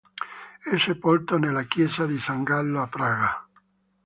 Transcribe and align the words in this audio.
È 0.63 0.75
sepolto 0.79 1.37
nella 1.37 1.61
chiesa 1.65 2.07
di 2.07 2.17
San 2.19 2.41
Gallo 2.41 2.81
a 2.81 2.87
Praga. 2.87 3.47